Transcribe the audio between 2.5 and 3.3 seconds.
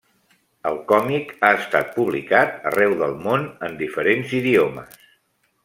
arreu del